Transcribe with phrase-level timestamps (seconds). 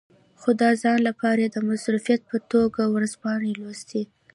[0.39, 4.01] خو د ځان لپاره یې د مصروفیت په توګه ورځپاڼې لوستې.